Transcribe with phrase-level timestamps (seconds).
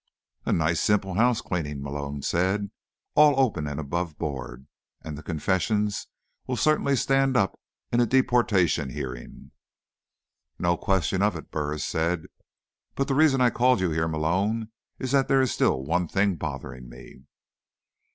[0.47, 2.71] "A nice, simple housecleaning," Malone said.
[3.13, 4.65] "All open and above board.
[5.03, 6.07] And the confessions
[6.47, 7.59] will certainly stand up
[7.91, 9.51] in a deportation hearing."
[10.57, 12.23] "No question of it," Burris said.
[12.95, 16.89] "But the reason I called you here, Malone, is that there's still one thing bothering
[16.89, 17.21] me."